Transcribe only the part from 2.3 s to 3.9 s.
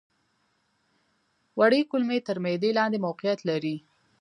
معدې لاندې موقعیت لري.